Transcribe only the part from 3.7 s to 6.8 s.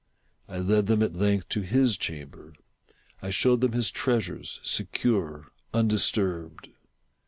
his treasures, secure, undis turbed.